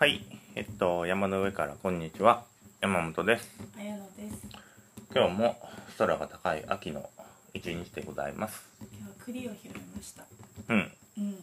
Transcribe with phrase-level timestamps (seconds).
[0.00, 0.24] はい、
[0.54, 2.44] えっと、山の上からこんにちは。
[2.80, 3.50] 山本です。
[3.76, 4.46] 綾乃です
[5.14, 5.56] 今日も
[5.98, 7.10] 空が高い秋の
[7.52, 8.64] 一日でございます。
[8.80, 10.24] 今日は栗を拾いました
[10.70, 10.90] うん。
[11.18, 11.34] うん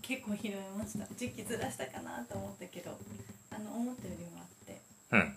[0.00, 2.96] 結構拾いました時期ずらしたかなと思ったけど
[3.50, 4.80] あの思ったよりもあって、
[5.10, 5.18] うん。
[5.18, 5.34] うん、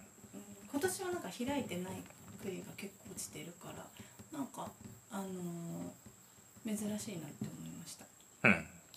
[0.70, 2.04] 今年はなんか開いてない
[2.43, 4.70] 栗が結構落ちてるからなんか
[5.09, 7.09] あのー珍しいなって
[7.41, 7.61] 思。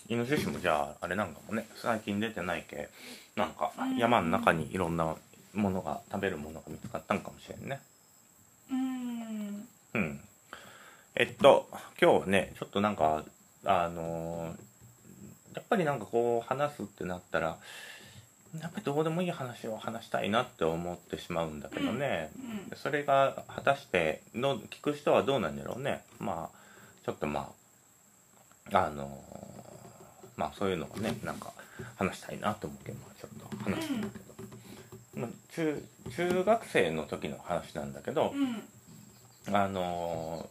[0.08, 2.88] イノシシもじゃあ、あれなんかもね、最近出てないけ、
[3.36, 3.96] なんかうん。
[3.96, 5.14] 山の中にいろんな
[5.54, 7.80] ものが、食べるものが見つかったんかもしれんね。
[8.70, 9.68] うーん。
[9.94, 10.20] うん。
[11.14, 11.68] えっと、
[12.00, 13.24] 今日はね、ちょっとなんか、
[13.64, 14.64] あのー
[15.54, 17.58] やっぱりなんかこう話すってなったら、
[18.60, 22.30] やっぱりどうでもいい話を話したいなって思ってしまうんだけどね、
[22.70, 22.76] うん。
[22.76, 26.02] それが果たしてどう聞く人はどうなんだろうね。
[26.18, 26.58] まあ
[27.04, 27.52] ちょっとま
[28.72, 29.22] ああの
[30.36, 31.52] まあそういうのをねなんか
[31.96, 35.82] 話したいなと思うけど、まあ、ちょっと話すんだけど、まあ中
[36.16, 39.54] 中学生の時の話なんだけどう、ん。
[39.54, 40.48] あの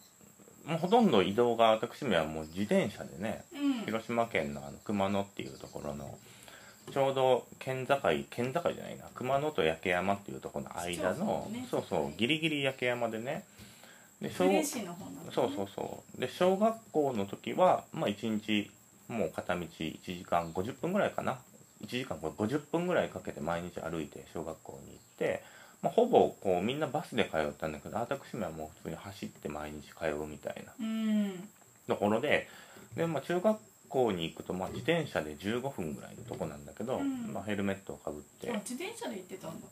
[0.66, 3.74] もうほとんど移動が私めはもう自転車でねうん。
[3.86, 6.18] 広島県のあの熊野っていうところの
[6.92, 7.96] ちょうど県境
[8.30, 11.66] 県境じゃないな熊野と焼山っていうところの間の、ね。
[11.70, 13.44] そうそうギリギリ焼山でね
[14.22, 14.46] で小
[15.34, 16.22] そうそうそう。
[16.22, 18.70] で小学校の時はまあ1日
[19.08, 21.40] もう片道1時間50分ぐらいかな。
[21.84, 25.44] 1時間50分ぐらいかけて毎日歩いて小学校に行って、
[25.82, 30.74] まあ、ほぼこうみんなバスで通ったんだけど私めはもう普通に走って毎日通うみたいな。
[30.80, 31.50] うん。
[31.88, 32.48] ところで
[32.96, 33.60] で、まあ、中学
[33.90, 37.34] 校に行くと、まあ、自転車で15分ぐらいのとこなんだけど、うん。
[37.34, 38.50] まあ、ヘルメットをかぶって。
[38.50, 39.68] あ自転車で行ってたんだ。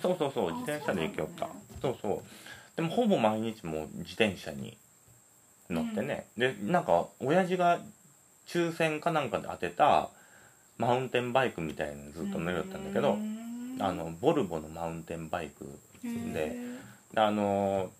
[0.00, 2.76] そうそうそうあ自転車で行きよったねそうそう。
[2.76, 4.78] でもほぼ毎日もう自転車に
[5.68, 7.78] 乗ってね、でなんか親父が
[8.52, 10.08] 抽選かなんかで当てた
[10.78, 13.18] マウンテンバイクみたいなのずっと乗りよったんだけど、
[13.78, 15.66] あのボルボのマウンテンバイク
[16.32, 16.56] で
[17.14, 17.90] あの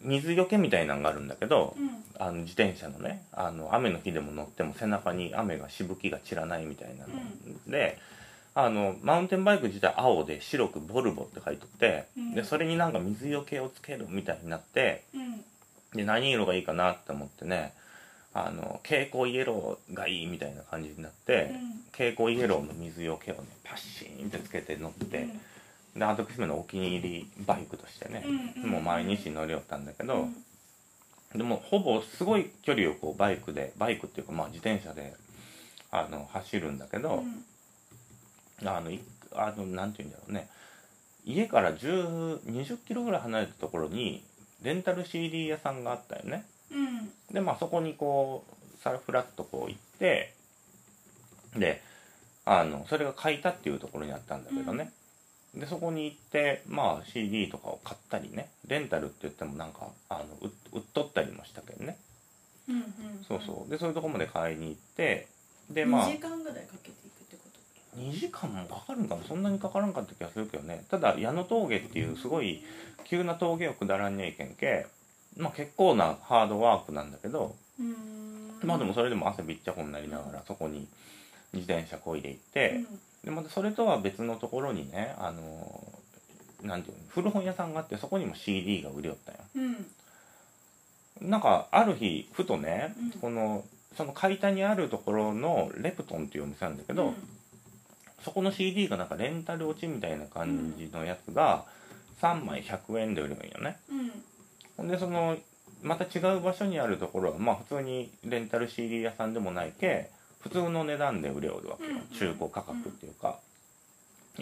[0.00, 1.90] 水よけみたいなのがあるんだけど、うん。
[2.20, 7.12] あの自転車のねあの雨の日でも乗っても背中に雨がしぶきが散らないみたいなの
[7.68, 7.98] で、
[8.54, 12.34] あのマウンテンバイク自体青で白くボルボって書いてって、うん。
[12.34, 15.40] でそれになんか水よけをつけるみたいになってうん。
[15.96, 17.72] で何色がいいかなって思ってね
[18.46, 21.50] あの蛍光イエローがいいみたいな感じになって、
[21.92, 25.26] 蛍光イエローの水よけをねパッシーンってつけて乗って、
[25.96, 28.24] で私めのお気に入りバイクとしてね、
[28.56, 30.34] もう毎日乗りよったんだけど、うん。
[31.34, 35.14] でもほぼすごい距離をこうバイクでバイクっていうかまあ自転車で
[35.90, 37.24] あの走るんだけど、
[38.64, 39.00] あのい
[39.34, 40.48] あのなんて言うんだろうね。
[41.24, 44.22] 家から10 20キロぐらい離れたところに
[44.62, 46.44] レンタル CD 屋さんがあったよね。
[46.52, 46.57] うん
[47.32, 48.44] でまあそこにこ
[48.78, 50.32] うさフラッとこう行って
[51.56, 51.82] で
[52.44, 54.90] あのそれが買いたっていうところにあったんだけどね、
[55.54, 58.48] でそこに行ってまあ CD とかを買ったりね。
[58.66, 61.98] レンタルって言ってもなんかあの売売っとったりもしたけどね。
[62.68, 62.84] うんうん
[63.26, 63.70] そうそう。
[63.70, 65.26] でそういうとこまで買いに行って
[65.70, 67.42] でまあ2時間ぐらいかけていくってこ
[67.94, 70.84] と？2時間もかかるんかなそんなにかからんかった気がするけどね。
[70.90, 72.62] ただ矢野峠っていうすごい
[73.04, 74.86] 急な峠を下らんにゃいけんけ
[75.38, 77.54] まあ結構なハードワークなんだけど
[78.62, 80.86] まあでもそれでも汗びっちゃこになりながらそこに
[81.52, 82.80] 自転車こいで行って、
[83.24, 85.82] でまたそれとは別のところにねあの
[86.62, 89.40] なんていうの古本屋さんがあってそこにも CD が売りよったんよ。
[91.20, 91.30] うん。
[91.30, 93.20] なんかある日ふとね、うん。
[93.20, 93.64] この
[93.96, 97.14] その買い田にあるところのレプトンっていうお店なんだけど、
[98.24, 101.64] そこの CD がなんかレンタル落ちみたいな感じのやつが
[102.20, 103.76] 3枚100円で売れるんよね。
[103.90, 103.97] うん
[104.78, 105.36] ほんでその
[105.82, 110.08] また違う場所にあるところはまあ普通にレンタル CD 屋さんでもないけ
[110.40, 113.38] 普通の値段で売れおるわけよ、うん中古価格っていうか、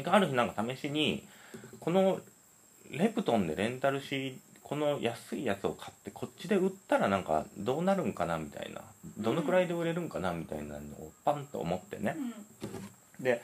[0.05, 1.25] ある日なんか試しに
[1.81, 2.21] この
[2.91, 8.83] レプトンでレンタル CD この安いやつを買ってこっちで売ったらなんかどうなるんかなみたいな。
[9.19, 12.17] どのくらいで売れるんかなみたいなのをパンと思ってね、
[13.21, 13.43] で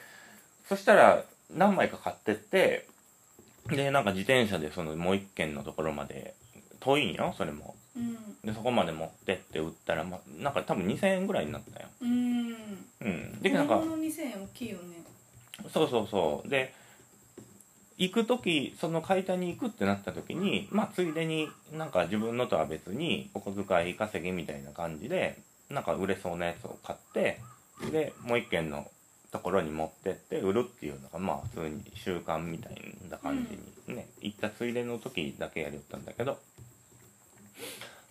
[0.68, 1.24] そしたら
[1.54, 2.86] 何枚か買ってって
[3.68, 6.34] でなんか自転車でそのもう一軒のところまで
[6.82, 7.74] 遠いんよそれも。
[7.96, 8.16] うん。
[8.44, 11.88] でそこまで持ってって売ったら、ま、なんか多分2000円ぐらいになったよ。
[12.00, 12.56] うん。
[13.00, 13.40] うん。
[13.40, 15.02] でなんかの2000円大きいよね。
[15.72, 16.48] そうそうそう。
[16.48, 16.74] で
[17.98, 25.38] 行く時その買い田に行くってなった時にまあついでになんか自分のとは別にお小遣い稼ぎみたいな感じで
[25.70, 27.38] なんか売れそうなやつを買って
[27.92, 28.88] でもう一軒の
[29.30, 32.74] ところに持ってって売るっていうのがまあ普通に習慣みたい
[33.10, 33.56] な感じ
[33.90, 36.38] にね、行ったついでの時だけやりよったんだけど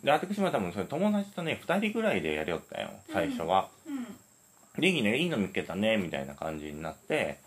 [0.03, 3.69] で私も多分それ友達とね2人ぐらいでやりよったよ最初は。
[3.87, 4.81] うん。
[4.81, 7.39] でいいねいいの見つけたねみたいな感じになって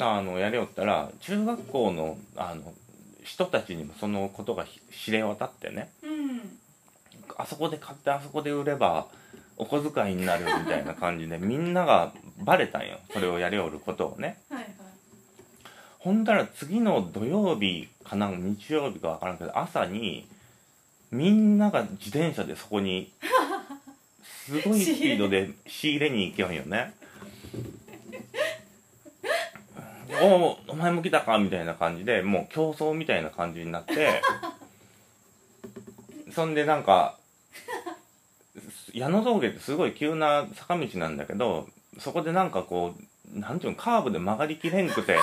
[0.00, 2.72] あのやれよったら中学校のあの
[3.22, 6.58] 人たちにもそのことがひ知れ渡ってねうん。
[7.36, 9.06] あそこで買ってあそこで売れば
[9.56, 14.38] お小遣いになるみたいな感じで みんながバレたんよそれをやれおることをね。
[14.48, 14.70] はいはい。
[15.98, 20.26] ほんだら次の土曜日かな日曜日かわからんけど朝に
[21.10, 23.12] みんなが自転車でそこに
[24.46, 26.94] すごいスピードで 仕入れに行けよんよね。
[30.22, 34.20] おおお前も来たかみたいな感じでもう競争みたいな感じになって
[36.34, 37.16] そんでなんか
[38.92, 41.68] 矢野峠ってすごい急な坂道なんだけど
[41.98, 45.16] そこでなんかこうなんていうのカーブで曲がりきれんくて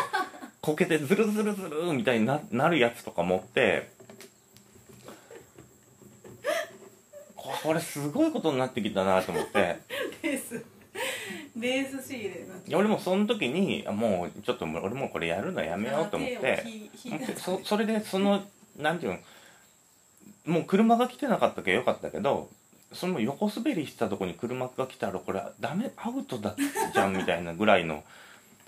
[0.61, 3.89] こけてズルズルズルみたいにななるやつとか持って
[7.61, 9.77] ここれすごいことになってきたなと思って。
[10.23, 10.63] レース
[11.55, 16.63] レース仕入れになって俺もその時にあもうちょっと俺もこれやるのやめようと思って。
[17.37, 18.43] そそれでその
[18.77, 19.19] なんていうの
[20.53, 22.49] もう車が来てなかったけどよかったけど
[22.93, 26.55] その横滑りしたとこに車が来たらこれダメアウトだ
[26.93, 28.03] じゃんみたいなぐらいの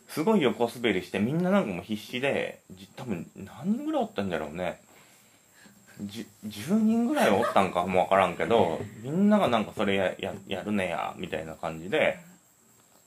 [0.10, 4.89] すごい横滑りしてみんななんかもう必死でじ多分何人ぐらいおったんだろうねじ
[6.02, 12.20] 10人ぐらいおったんかもわからんけどみんながなんかそれやややるねやみたいな感じで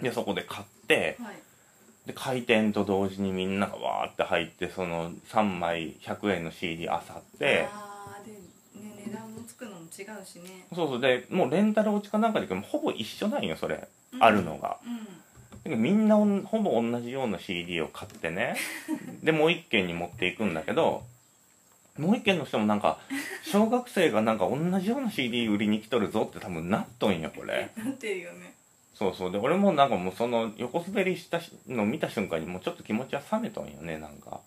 [0.00, 1.37] でそこで買ってはい。
[2.06, 8.33] で開店と同時にみんながわーって入ってその3枚100円の CD あさってあーで、
[8.85, 10.67] ね、値段もつくのも違うしね。
[10.75, 13.87] そうそうでもうレンタル落ちかなんかでもほぼ一緒なんよそれ、
[14.19, 14.79] あるのが。
[15.65, 15.71] うん。
[15.71, 18.56] でみんなおんほぼ同じような CD を買ってね。
[19.23, 21.05] でもう一軒に持っていくんだけど
[21.99, 22.99] もう一軒の人もなんか
[23.44, 27.71] 小学生がなんか同じような CD 売りに来とるぞって多分なっとんよこれ。
[27.77, 28.55] なってるよね。
[28.94, 29.33] そうそう。
[29.33, 34.41] で俺もなんかもうその横滑りしたのを見た瞬間にもうちょっと気持ちは冷めとんよねなんか。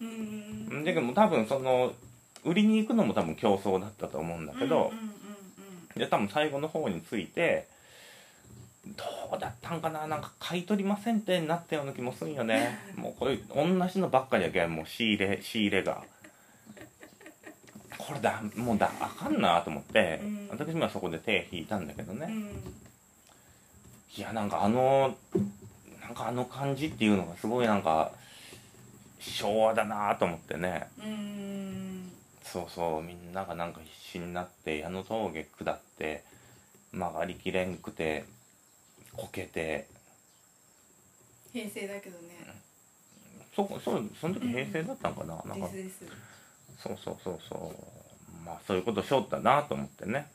[0.00, 1.92] うんだけども多分その
[2.44, 5.16] 売りに行くのも多分競争だったと思うんだけどうん、うんうん
[5.96, 7.66] で多分最後の方について
[8.86, 9.04] ど
[9.36, 12.78] うだったんかななんか買い取りませんってなったような気もするんよね。
[12.94, 16.04] もうこれ同じのばっかりやけんもう仕入れ仕入れが
[18.06, 20.48] これだもうだあかんなと思って、うん。
[20.50, 22.42] 私もそこで手引いたんだけどね、うん。
[24.16, 25.16] いやなんかあの
[26.00, 28.12] なんかあの感じっていうのがすごいなんか
[29.18, 30.86] 昭和だなと思ってね。
[31.02, 31.10] うん。
[31.10, 32.12] うん
[32.44, 36.22] そうそうみんながなんか必死になって矢野峠下って
[36.92, 38.24] 曲がりきれんくて
[39.12, 39.88] こけて。
[41.52, 42.36] 平成だけどね。
[43.54, 45.66] そそうその時平成だったんかな,、なんか。
[45.68, 46.12] ですです
[46.78, 48.44] そうそうそうそう。
[48.44, 50.30] まあそういうことしよったなと思ってね。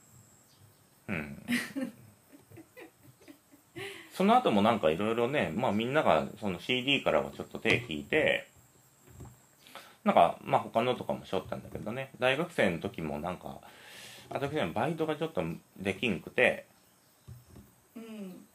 [1.08, 1.46] うん。
[4.14, 8.48] その後もなんかいろいろねまあみんながその CD からはちょっと手引いて
[10.04, 12.12] なんかまあ他のとかもしょったんだけどね。
[12.20, 13.60] 大学生の時もなんか
[14.30, 15.44] 私はバイトがちょっと
[15.78, 16.66] できんくて
[17.96, 18.46] うん。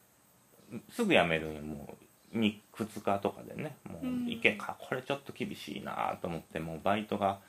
[0.91, 1.96] すぐ辞めるんよも
[2.39, 4.25] う2日とかでねもうん。
[4.27, 7.39] ういけかこれちょっと厳しいなと思ってもうバイトが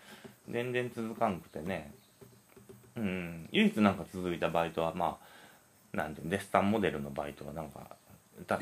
[0.51, 1.93] 全然続かんくてね。
[2.97, 3.49] うん。
[3.53, 5.19] 唯一なんか続いたバイトはま
[5.93, 7.97] あなんていうのデッサンモデルのバイトがなんか
[8.47, 8.59] だ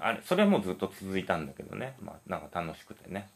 [0.00, 1.94] あれ それもずっと続いたんだけどね。
[2.00, 3.28] まあなんか楽しくてね。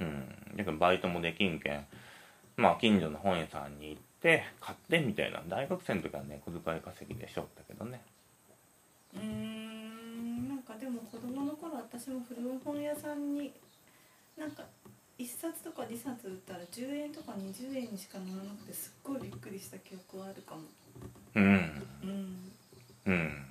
[0.00, 0.28] うん。
[0.56, 1.86] だけどバイトもできんけん
[2.56, 5.42] まあ近所の本屋さんに行って買ってみたいな。
[5.48, 8.00] 大学生の時はね小遣い稼ぎでしょったけどね。
[9.14, 9.57] うーん
[10.80, 13.52] でも子供の頃私も古本屋さんに
[14.38, 14.62] なんか
[15.18, 20.60] 1冊とか2冊売ったら10円とか20円にしかならなくてすっごいびっくりした記憶はあるかも。
[21.34, 21.82] うん。
[22.04, 22.52] うん。
[23.06, 23.44] うん。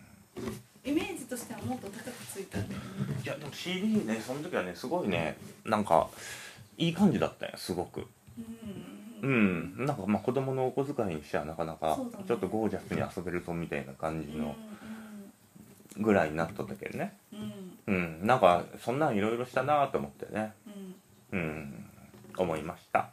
[0.85, 2.85] イメージとしてはもっと高くついたんだよね。
[3.21, 6.07] いやでも CD ねその時はねすごいねなんか
[6.77, 8.01] いい感じだったよすごく。
[8.01, 8.05] う
[9.23, 9.75] うん。
[9.75, 12.23] んなんかまあ子供のお小遣いにしてはなかなかそうだね。
[12.25, 14.41] ちょっとゴージャスに遊べるぞみたいな感じうん。
[14.41, 14.55] の
[15.99, 17.17] ぐらいになっとったけどね。
[17.87, 17.93] うん。
[17.93, 18.27] うん。
[18.27, 20.53] なんかそんなんいろいろしたなと思ってね。
[21.31, 21.39] うん。
[21.39, 21.85] うん。
[22.37, 23.09] 思いました。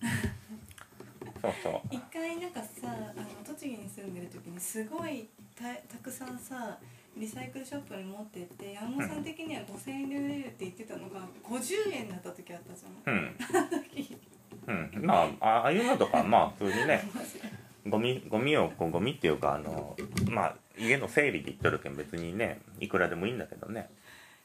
[1.40, 1.80] そうそう。
[1.90, 6.78] 一回なんかさあの栃木に住んでる時にすごいたたくさんさ
[7.16, 13.14] リサイクルショップに持ってって山本さん的には5,000円で売れるって言ってたのが50円だった時あったじゃん。
[13.14, 14.96] うん。
[14.96, 15.06] うん。
[15.06, 17.02] まあああいうのとかまあ普通にね。
[17.86, 19.94] ゴミゴミをこうゴミっていうかあの
[20.34, 23.88] まあ家の整理で言っとるけん別にねいくらでもいいんだけどね。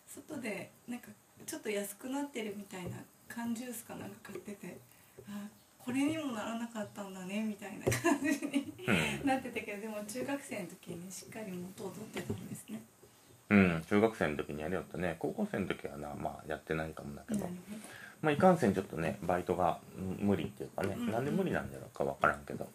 [0.07, 1.07] 外でなんか
[1.45, 4.77] ちょっと安くなってるみたいな缶ジュースかなんか買ってて
[5.27, 9.27] あこれにもならなかったんだねみたいな感じにうん。
[9.27, 12.81] なってたけどでも中学生の時にねしっかり元を取ってたんですね。
[13.49, 15.15] うん中学生の時にやりよったね。
[15.17, 17.47] 高校生の時はなまあやってないかもだけど、
[18.21, 22.67] まあいかんせんちょっとねバイトがうん無理っていうかね、うんなんで無理なんだろうか分からんけど。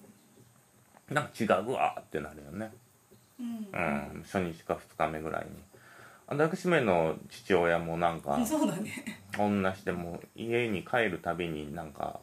[1.11, 2.73] なんか違うわーってなるよね
[3.41, 4.25] うん。
[4.25, 5.51] 初日か2日目ぐらいに。
[6.27, 9.21] 私めの父親もなんかうん そうだね。
[9.39, 12.21] 女しても家に帰るたびになんか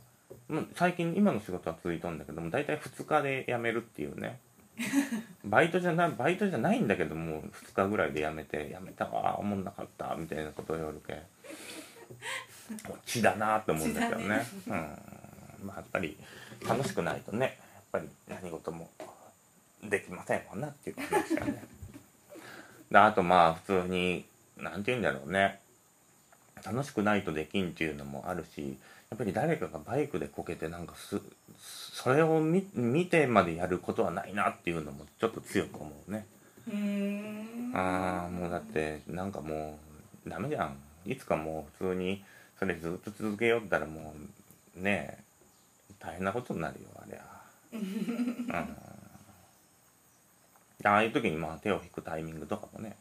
[0.76, 4.40] 最近今の仕事は続いとんだけども大体2日で辞めるっていうね。
[5.44, 11.22] バイトじゃないバイトじゃないんだけども2日ぐらいで辞めて辞めたわおもんなかったみたいなことを言われて。
[13.06, 14.46] 血だなって思うんだけどね。
[14.68, 14.74] うん。
[15.66, 16.18] まあやっぱり
[16.68, 17.58] 楽しくないとね。
[17.76, 18.90] やっぱり何事も
[19.84, 21.64] できませんわなっていう話だね。
[22.92, 24.26] であとまあ普通に
[24.58, 25.60] なんて言うんだろうね。
[26.64, 28.78] 楽しくないとできんっていうのもあるし
[29.10, 31.20] やっぱり誰かがバイクでこけてなんかす
[31.58, 36.26] それを見見てまでやることはないなっていうのもちょっと強く思うね。
[36.68, 36.76] うー。
[36.76, 39.80] んああもうだってなんかも
[40.26, 40.78] うダメじゃん。
[41.06, 42.24] いつかもう普通に
[42.60, 44.14] それずっと続けよったらも
[44.78, 45.24] うねえ
[46.00, 47.22] 大変なことになるよありゃ
[47.74, 48.91] うん
[50.84, 52.96] ああいう時にまあ手を引くタイミングとかもね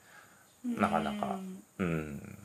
[0.65, 1.39] なかなか
[1.79, 2.39] うん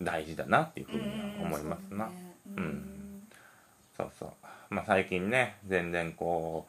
[0.00, 1.06] 大事だなっていうふうには
[1.40, 2.08] 思いますな、
[2.56, 2.64] うん。
[2.64, 3.22] うん。
[3.96, 4.30] そうそう。
[4.70, 6.66] まあ最近ね全然こ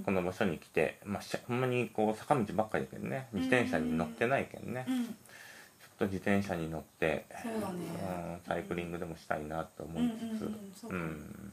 [0.00, 3.28] うこの場所に来て、まあ、しほんまにこう坂道ばっかりだけどね。
[3.32, 5.08] 自転車に乗ってないけんね、ちょうんっ
[5.98, 7.26] と自転車に乗ってね。
[7.64, 10.88] うんサイクリングでもしたいなと思いつつ。
[10.88, 11.52] うん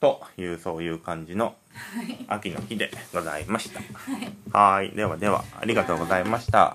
[0.00, 1.54] というそういう感じの
[2.26, 4.58] 秋の日でございました。
[4.58, 4.90] はい。
[4.90, 6.72] ではではありがとうございました